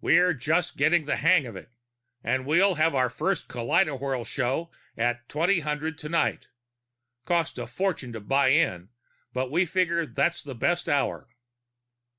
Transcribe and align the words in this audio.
We're 0.00 0.32
just 0.32 0.78
getting 0.78 1.04
the 1.04 1.16
hang 1.16 1.44
of 1.44 1.56
it! 1.56 1.70
And 2.22 2.46
we'll 2.46 2.76
have 2.76 2.94
our 2.94 3.10
first 3.10 3.48
kaleidowhirl 3.48 4.24
show 4.24 4.70
at 4.96 5.28
2000 5.28 5.98
tonight. 5.98 6.46
Cost 7.26 7.58
a 7.58 7.66
fortune 7.66 8.14
to 8.14 8.20
buy 8.20 8.48
in, 8.48 8.88
but 9.34 9.50
we 9.50 9.66
figured 9.66 10.16
that's 10.16 10.42
the 10.42 10.54
best 10.54 10.88
hour." 10.88 11.28